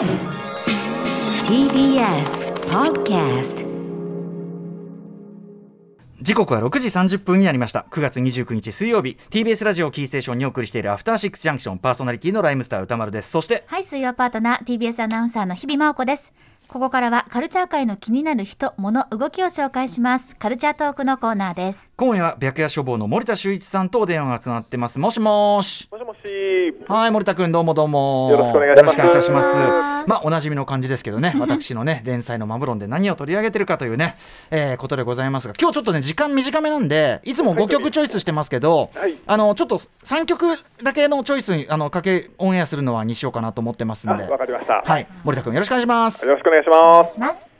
[0.00, 0.08] TBS
[2.70, 3.66] Podcast
[6.22, 7.84] 時刻は6時30分になりました。
[7.90, 9.18] 9月29日水曜日。
[9.28, 13.30] TBS ラジオキーステーションにお送りしているアフターシックスジャンクションパーソナリティのライムスター歌丸です。
[13.30, 16.32] そしてはい、水曜パートナー TBS アナウンサーの日々真央子です。
[16.72, 20.36] ここからはカルチャー界の気になる人、物、動きを紹介します。
[20.36, 21.92] カルチャートークのコーナーです。
[21.96, 25.00] 今夜は白夜処方の森田修一さんとお電話がつながってます。
[25.00, 25.88] もしもし。
[25.90, 26.18] もしもし。
[26.86, 28.28] はい森田君どうもどうも。
[28.30, 28.84] よろしくお願いします。
[28.84, 29.56] よろしくお願いいたします。
[30.06, 31.34] まあおなじみの感じですけどね。
[31.40, 34.14] 私のね 連載のマブロンで何を取り上げてるかというね、
[34.52, 35.54] えーことでございますが。
[35.60, 39.16] 今日ちょっとね時間短めなんでいつも5曲チョイスしてますけど、はい。
[39.26, 40.46] あのちょっと3曲
[40.84, 44.22] だけのチョイスにあのかけオンエアするのはにしようかなと思ってますんで。
[44.24, 44.84] あわかりました。
[44.86, 46.24] はい森田君よろしくお願いします。
[46.24, 47.14] よろしくお願いします。
[47.14, 47.50] します。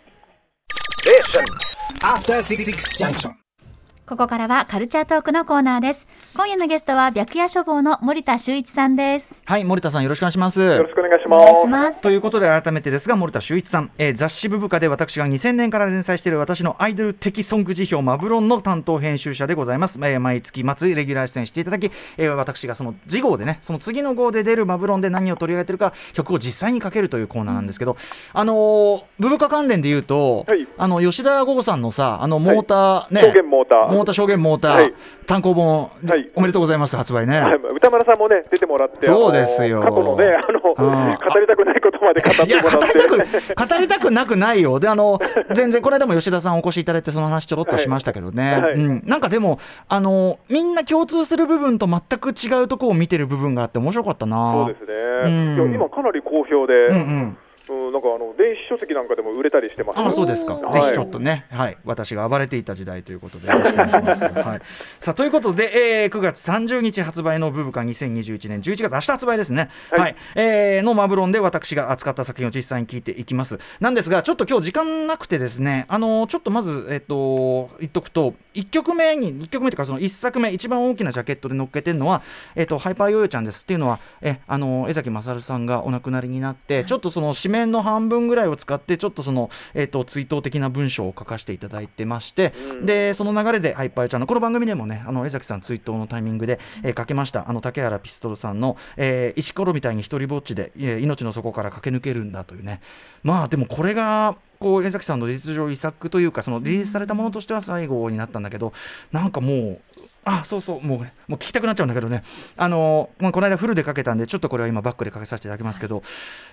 [4.11, 6.09] ここからはカルチャートークのコーナーです。
[6.35, 9.39] 今夜のゲストは白夜処方の森田修一さんです。
[9.45, 11.45] はい森田さんよろしくお願いしますよろしくお願いしおます。
[11.47, 12.03] 願いします。
[12.03, 27.97] ということで改めてですが森田修一さん、えー雑誌「ブブカ」で私が2000年から連載している私のアイドル的ソング辞表マブロンの担当編集者でございます、えー毎月末レギュラー出演していただき、えー私がその次号でねその次の号で出るマブロンで何を取り上げてるか曲を実際にかけるというコーナーなんですけど、
[28.33, 34.95] あのーブブカ関連で言うと、はいあの吉田剛さんのさあのモーターね、証言モーターモーター証言モーター、はい。
[35.27, 36.31] 単行本、はい。
[36.35, 37.55] おめでとうございます発売ね、はい。
[37.57, 39.83] 歌丸さんもね出てもらって、そうですよ。
[39.83, 41.15] 過去のねあのうん。
[41.15, 43.09] 語りたくないことまで語ってもらっ語りたて。
[43.09, 44.81] く 語りたくなくないよ。
[44.81, 45.21] であの
[45.53, 54.53] 全然この間も吉田さんお越しいただいてその話ちょろっとしましたけどね、うん、なんかでもあのみんな共通する部分と全く違うところを見てる部分があって面白かったな。
[54.53, 55.75] そうですね、うん。
[55.75, 57.37] 今かなり好評で、うん
[57.71, 59.99] うんうんなんかあの電子書籍なんかでも売れたりしてます。
[59.99, 60.73] あそうですか、はい。
[60.73, 64.25] ぜひちょっとね、はい、私が暴れていた時代ということで、よろしくお願いします。
[64.25, 64.61] はい、
[64.99, 70.01] さあということで、えー9月30日発売のブブカ2021年11月、明日発売ですね、はい。
[70.01, 70.17] はい。
[70.35, 73.59] えーのマブロンで私が扱った作品を実際に聞いていきます。
[73.81, 82.23] なんですが、ちょっと今日時間なくてですね、あのちょっとまず、えっと、言っとくと、1曲目に、1曲目というか、その1作目、一番大きなジャケットで載っけてるのは、
[82.57, 92.87] えっと、ハイパーヨーヨーちゃんですっていうのは、えあの江崎勝さんがお亡くなりになって、ちょっとその紙面の半分ぐらいを使って、ちょっとその、えっと、追悼的な文章を書かせていただいてまして、うん。
[92.87, 102.81] で、その流れでハイパーちゃんの、この番組でもね、あの江崎さん追悼のタイミングで、えーかけました、あの竹原ピストルさんの、えー石ころみたいに一人ぼっちで、えー命の底から駆け抜けるんだというね、
[103.23, 108.75] まあでもこれが、こう江崎さんの事実上遺作というかそのリリースされたものとしては最後になったんだけど
[109.11, 109.81] なんかもう
[110.25, 112.23] あそうそうもうもう聞きたくなっちゃうんだけどね。
[112.57, 116.03] あの、まあ、この間フルでかけたんでちょっとこれは今バックでかけさせていただきますけど。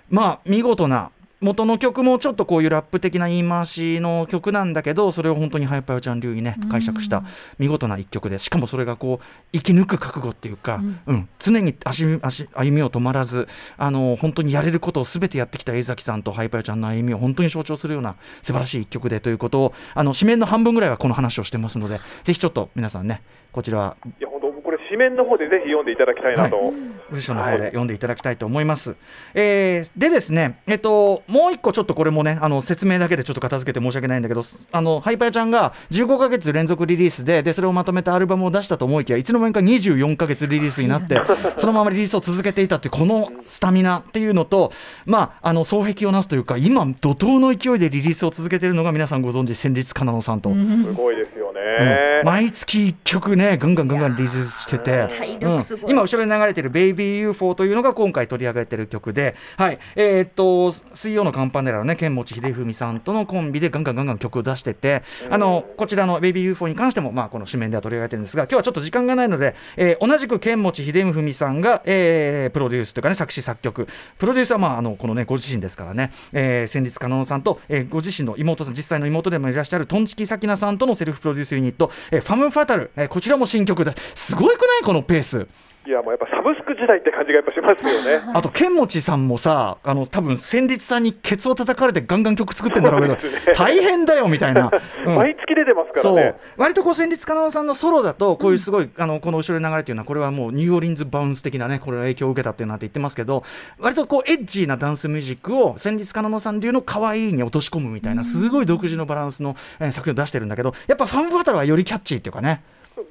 [0.09, 7.23] まあ見事な元の曲もちょっとこういうラップ的な言い回しの曲なんだけどそれを本当にハイパーヨちゃん流にね解釈した
[7.59, 11.29] 見事な一曲でしかもそれがこう生き抜く覚悟っていうか、うん。
[11.39, 23.21] 常に足足歩みを止まらずあの本当にやれることを全てやってきた江崎さんとハイパーヨちゃんの歩みを本当に象徴するような素晴らしい一曲でということをあの紙面の半分ぐらいはこの話をしてますのでぜひちょっと皆さんね
[23.51, 24.46] こちらはいや本当
[24.89, 26.73] 紙面の方でぜひ読んでいただきたいなと。
[27.09, 28.95] 文章の方で読んでいただきたいと思います。
[29.33, 41.19] えーでですね、えっと、もう一個ちょっとこれもね、あの説明だけでちょっと片付けて申し訳ないんだけど、あのハイパーちゃんが15ヶ月連続リリースでで、それをまとめたアルバムを出したと思いきや、いつの間にか24ヶ月リリースになって、
[41.57, 44.71] そのままリリースを続けていたってこのスタミナっていうのと、
[45.05, 50.49] まあ、あの双璧をなすというか、今、怒涛の勢いでリリースを続けているのが、皆さんご存知、戦慄かなのさんと。
[50.49, 51.59] すごいですよね。
[51.79, 55.89] うん毎月1曲ね、ぐんがんぐんがんリリースしてて、うん。
[55.89, 59.79] 今、後ろに流れてる「ベイビー UFO」というのが今回取り上げてる曲で、はい。
[59.95, 73.87] えーっと水曜のカンパネラのね剣持秀文さんとのコンビでガンガンガンガン曲を出してて、あのこちらの「ベイビー UFO」に関しても、まあ、この紙面では取り上げてるんですが今日はちょっと時間がないので、えー同じく剣持秀文さんが、えープロデュースというかね作詞作曲。
[74.17, 84.83] プロデュースは、まあ、あのこのねご自身ですからね、えー、戦慄かさんと、えーご自身の妹さん実際の妹でもいらっしゃるトンチキサキナさんとのセルフプロデュースユニット、えファム・ファタル、えこちらも新曲ですすごくない？
[84.83, 85.47] このペース。
[85.87, 88.21] いやもうやっぱサブスク時代って感じがやっぱしますよね。
[88.35, 93.19] あと、剣持さんもさ、あの多分戦慄さんにケツを叩かれてガンガン曲作ってんだろうけど、ね
[93.55, 94.69] 大変だよみたいな。
[95.07, 96.35] うん毎月出てますからそうね。
[96.57, 103.43] 割とこう戦慄かなさんのソロだとこういうすごい、あのこの後ろに流れてるのはこれはもうニューオーリンズバウンス的なねこれの影響を受けたっていうなんて言ってますけど
[103.79, 112.61] 割とこうエッジーなダンスミュージックを戦慄かなのさん流の可愛いに落とし込むみたいなすごい独自のバランスの、えー作品を出してるんだけどやっぱファンバトルはよりキャッチーっていうかね。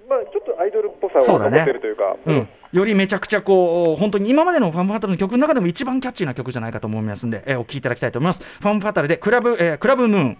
[0.08, 2.16] まあちょっとアイドルっぽさを持ってるというか。
[2.26, 8.42] うん、よりめちゃくちゃこう本当に今までのファンファタルの曲の中でも一番キャッチーな曲じゃないかと思いますんで、えーお聴きいただきたいと思います。
[8.42, 10.38] ファンファタルでクラブ、えークラブムーン。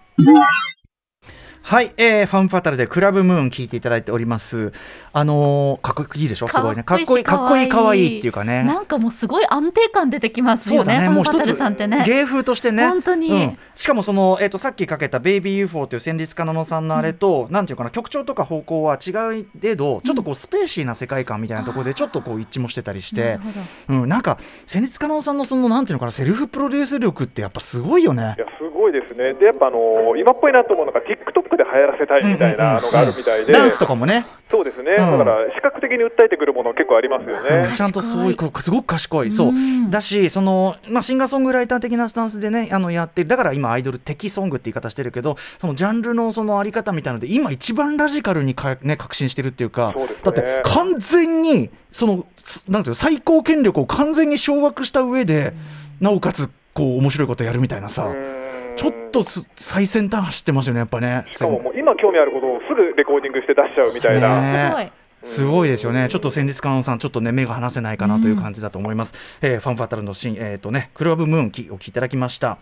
[1.68, 4.70] はい、えー、ファンファタルでクラブムーン聞いていただいております。
[5.12, 6.46] あのー、かっこいいでしょ？
[6.46, 6.84] すごいね。
[6.84, 8.62] かっこいい、かっこいい、かわいいっていうかね。
[8.62, 10.92] なんかもうすごい安定感出てきますよね。
[10.92, 12.04] そうだね、もう一つさんってね。
[12.06, 19.10] 芸風としてね、本当にうんしかもその、えっとさっきかけた「ベイビー UFO」という戦慄家のさんのあれと、なんていうかな曲調とか方向は違
[19.40, 28.40] うけどちょっとこうスペーシーな世界観みたいなところでちょっとこう一致もしてたりしてなるほどうん、なんか戦慄家のさんのそのなんていうのかなセルフプロデュース力ってやっぱすごいよねい。
[28.40, 35.18] やすごいですね、でやっぱあの今っぽいなと思うのが、TikTok で流行らせたいみたいなのがあるみたいで、ダンスとかもね、そうですね、うん。
[35.18, 37.68] だから視覚的に訴えてくるもの、結構ありますよね。
[37.68, 37.76] うん。
[37.76, 39.30] ちゃんとそういうすごく賢い。
[39.30, 39.48] そう。
[39.48, 39.90] うん。
[39.90, 50.22] だしその、まあ、シンガーソングライター的なスタンスでねあのやってるだから今アイドル的ソングって言い方してるけどそのジャンルのそのあり方みたいので今一番ラジカルにか、ね、革新してるっていうかそうですね。
[50.24, 55.54] だって完全にそのつなんていうの最高権力を完全に掌握した上で、
[56.00, 58.35] なおかつこう面白いことやるみたいなさ、うん
[58.76, 61.26] ちょっとす最先端走ってますよねやっぱね。
[61.30, 64.40] しかももう今興味あることをすぐレコーディングして出しちゃうみたいな。
[64.40, 64.92] ね
[65.26, 65.68] すごい。
[65.68, 69.14] ですよね、ちょっと戦慄家のさん、ちょっとね、目が離せないかなという感じだと思います。
[69.42, 72.58] えーファンファタルのシーン、えーとね、クラブムーンきお聞きいただきました。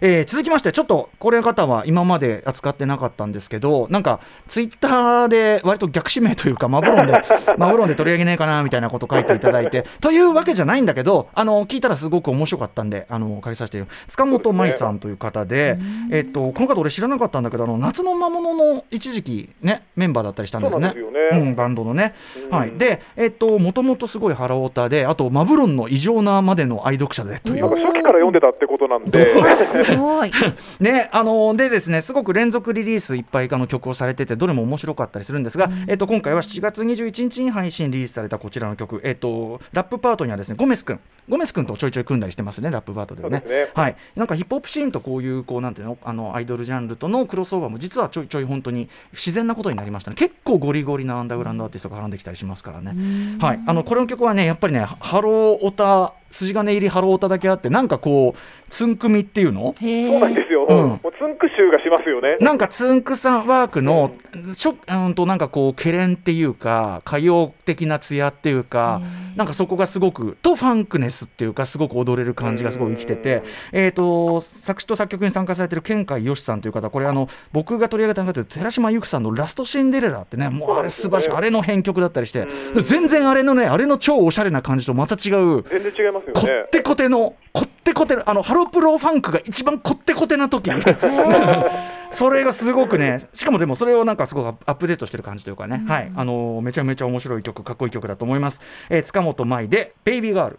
[0.00, 7.14] えー続きまして、ちょっとこれ方は今まで扱ってなかったんですけど、なんかツイッターで割と逆指名というか、マブロンで、
[7.58, 15.78] マブロンで取り上げねえかなみたいなこと書いていただいて、というわけじゃないんだけど、あの聞いたらすごく面白かったんで、あの書きさせて、塚本舞さんという方で、
[16.10, 20.92] えっとこの方、俺知らなかったんだけど、あの夏の魔物の一時期、ね、メンバーだったりしたんですね。
[20.92, 22.05] すよねうんバンドのね。
[22.44, 22.50] うん。
[22.50, 27.68] はい、で、えっと、もともとすごい腹オタで、あと、マブロンの異常なまでの愛読者でという。
[27.68, 29.26] 初期から読んでたってことなんで、
[29.56, 30.32] すごい。
[30.80, 43.38] ね、あのでですね、すごく連続リリースいっぱいあの曲をされてて、どれも面白かったりするんですが、えっと、今回は7月21日に配信リリースされたこちらの曲、えっと、ラップパートにはですね、ゴメス君、ゴメス君とちょいちょい組んだりしてますね、ラップパートではね。
[43.42, 43.72] そうですね。
[43.74, 50.16] はい、なんかヒップホップシーンとこういう、こうなんていうの、あのアイドルジャンルとのクロスオーバーも実はちょいちょい本当に自然なことになりましたね。
[50.16, 52.94] 結構ゴリゴリなアンダーグラウンドアーティストが絡んできたりしますからね。
[53.40, 58.38] はい、あのこれの曲はね、やっぱりね、ハローオタ、筋金入りハローオタだけあって、なんかこう、
[58.68, 59.74] つんくみっていうの？
[59.80, 60.76] へそうなんですよ、うん。
[60.76, 62.36] もうつんく臭がしますよね。
[62.40, 64.12] なんかつんくさんワークの
[64.56, 69.00] ちょうんとなんかこうけれんっていうか歌謡的な艶っていうか
[69.36, 73.44] なんかそこがすごくとファンクネスっていうかすごく踊れる感じがすごい生きてて。
[73.72, 81.30] えっと作詞と作曲に参加されてる健海よしさんという方これあの僕が取り上げた中で寺島由紀さんの「ラストシンデレラ」ってねもうあれ素晴らしい。
[81.30, 82.48] あれの編曲だったりして
[82.82, 85.62] 全然あれのねあれの超おしゃれな感じとまた違う。
[85.62, 86.40] 全然違いますよね。
[86.40, 86.70] こっ。
[86.70, 90.70] てこてのこってこてのあのハロプロファンクが一番こってこてな時
[92.10, 96.12] それがすごくねしかもでもそれをなんかすごくアップデートしてる感じというかね、はい。
[96.14, 100.58] あのーめちゃめちゃ面白い曲かっこいい曲だと思います、えー塚本舞で「ベイビーガール」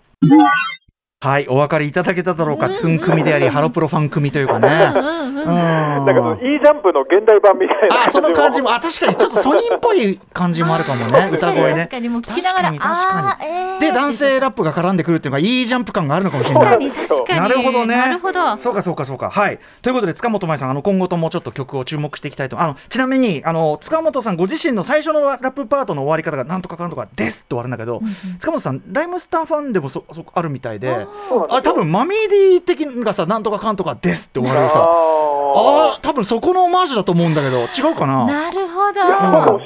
[1.20, 4.68] はいお分かりいただけただろうかつん組でありハロプロファン組というかね。
[4.68, 8.06] うんなんかその E ジャンプの現代版みたいな。
[8.06, 11.80] あその感じもあ確かにちょっとソニーっぽい感じもあるかもね歌声ね。
[11.80, 13.40] 確かにもう聞きながら確か
[13.80, 16.78] にで男性ラップが絡んでくるっていうのがいいジャンプ感があるのかもしれない。
[16.78, 17.40] 確かに確かに。
[17.40, 17.98] なるほどね。
[17.98, 18.58] なるほど。
[18.60, 19.32] そうかそうかそうか。
[19.32, 19.60] はい。
[19.82, 22.62] ということで塚本舞さんあの今後ともちょっと曲を注目していきたいと。
[22.62, 28.02] あのちなみにあの塚本さんご自身の最初のラップパートの終わり方がなんとかかんとかですって終わるんだけど、
[28.38, 31.07] 塚本さんライムスターファンでもそそあるみたいで、
[31.50, 34.80] あ多分マミーディ的がさなんとかかんとかですって終わるさ。
[34.80, 38.26] あああ多分そこのオマージュだと思うんだけど違うかな？
[38.26, 39.60] なるほど。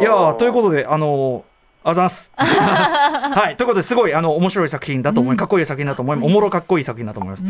[0.00, 1.51] いやということであのー
[1.84, 2.32] あざっす。
[2.36, 6.26] はい、ということですごいあの面白い作品だと思い、かっこいい作品だと思います。
[6.26, 7.44] おもろかっこいい作品だと思います。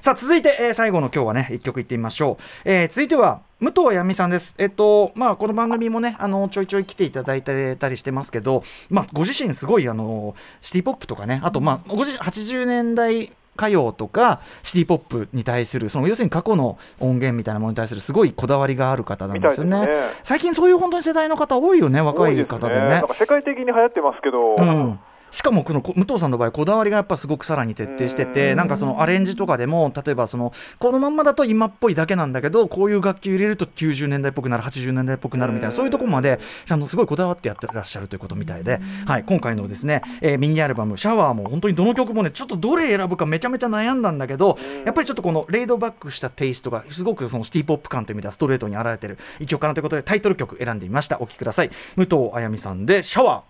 [0.00, 2.42] さあ続いて、えー最後の今日はね一曲いってみましょう。
[2.64, 4.54] えー続いては武藤やみさんです。
[4.58, 19.86] えっとまあこの番組もねあのちょいちょい来ていただいてたりしてますけど、まあご自身すごいあのシティポップとかねあとまあご自身80年代歌謡とかシティポップに対するその要するに過去の音源みたいなものに対するすごいこだわりがある方なんですよね。
[19.86, 19.88] ね。
[20.22, 22.80] 最近そういう本当に世代の方多いよね若い多方でね。
[22.80, 51.18] ですなんか世界的に流行ってますけど、うんしかもこのこ武藤さんの場合こだわりがやっぱすごくさらに徹底しててなんかそのアレンジとかでも例えばそのこのまんまだと今っぽいだけなんだけどこういう楽器を入れると90年代っぽくなる80年代っぽくなるみたいなそういうところまでちゃんとすごいこだわってやってらっしゃるということみたいで、はい、今回のですね、えーミニアルバム「シャワー」も本当にどの曲もねちょっとどれ選ぶかめちゃめちゃ悩んだんだけどやっぱりちょっとこのレイドバックしたテイストがすごくそのシティポップ感という意味ではストレートに現れてる一曲かなということでタイトル曲選んでみました。
[51.20, 51.70] お聴きください。
[51.96, 53.42] 武藤あやみさんで「シャワ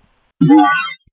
[0.42, 1.08] ー」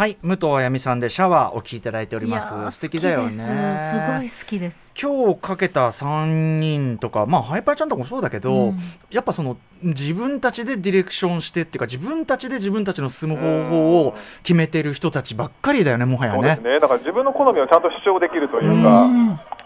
[0.00, 2.54] はい、武藤あやみさんでシャワーお聴きいただいております。
[2.70, 3.36] 素敵だよ好きです。
[3.36, 4.90] すごいね好きです。
[4.98, 8.78] 今日かけた3人とかまあハイパーちゃんとかもそうだけど、うん。
[9.10, 16.38] やっぱその自分たちでディレクションしてっていうか自分たちで自分たちの進む方法を決めてる人たちばっかりだよねもはやね。
[16.38, 16.80] そうですね。
[16.80, 19.06] だから自分の好みをちゃんと主張できるというか、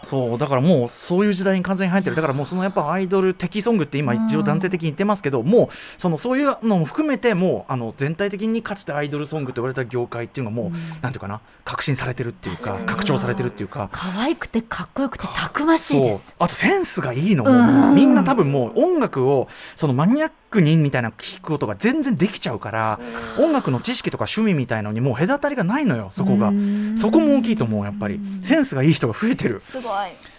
[0.04, 2.16] そうだからもうそういう時代に完全に入ってる。
[2.16, 5.68] だからもうそのやっぱアイドル的ソングって今一応断定的に言ってますけど、もう
[5.98, 10.70] そのそういうのも含めてもうあの全体的にかつてアイドルソングと言われた業界っていうのがもう、
[11.02, 13.68] なんていうかな革新されてるっていうか拡張されてるっていう。
[13.74, 13.88] か。
[13.92, 16.34] 可愛くてかっこよくてたくましいです。
[16.38, 23.00] あとセンスがいいのも、みんな多分もう音楽をそのマニアックにみたいな聞くことが全然できちゃうから
[23.38, 26.52] 音楽の知識とか趣味みたいのにもう隔たりがないのよそこが。
[26.96, 28.20] そこも大きいと思うやっぱり。
[28.42, 29.60] センスがいい人が増えてる。
[29.60, 29.92] すごい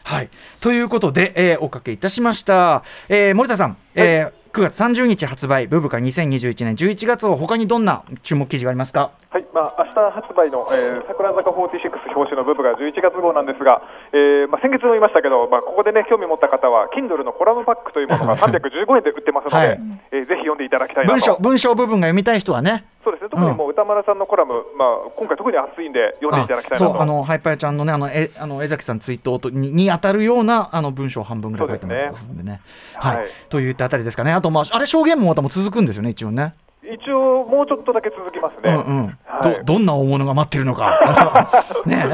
[0.03, 9.11] はい、ということで、えーおかけいたしました、えー森田さん、えー9月30日発売ブブカ2021年11月を他にどんな注目記事がありますか？
[9.35, 13.83] はい、まあ明日発売の、えー桜坂46表紙の部分が11月号なんですが、
[14.15, 19.79] えーまあ、先月も言いましたけど、まあ、ここでね興味持った方は Kindle のコラムパックというものが 315円で売ってますので、はい。
[20.11, 22.85] えーぜひ読んでいただきたい文章文章部分が読みたい人はね。
[23.03, 26.93] そうですね特にもう歌丸さんのコラム、まあ、今回特に熱いんで読んでいただきたいなと。
[26.93, 32.61] そうあのハイパーちゃんのねあのえあの江崎さんツイートとにに当たるようなあの文章を半分ぐらい書いてますんでね。
[32.95, 33.27] はい、はい。
[33.49, 34.31] といったあたりですかね。
[34.31, 36.53] あとまああれ証言もまたも続くんですよね一応ね
[36.93, 40.97] 一応もうちょっとだけ続きますね、うんうんはいどどんな大物が待ってるのか。
[41.85, 42.05] ね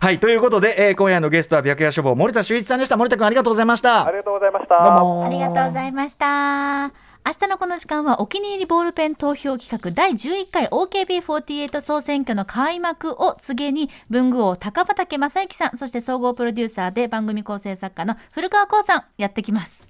[0.00, 4.06] はいということで、えー今夜のゲストは白夜処方森田修一さんでした森田君ありがとうございました。
[4.06, 7.10] ありがとうございましたどうもありがとうございました。
[7.26, 19.89] 明日のこの時間はお気に入りボールペン投票企画第11回 OKB48 総選挙の開幕を告げに文具王高畑正幸さんそして総合プロデューサーで番組構成作家の古川光さんやってきます。